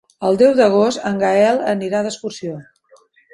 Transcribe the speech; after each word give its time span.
El 0.27 0.37
deu 0.41 0.53
d'agost 0.59 1.03
en 1.09 1.19
Gaël 1.25 1.61
anirà 1.75 2.01
d'excursió. 2.09 2.57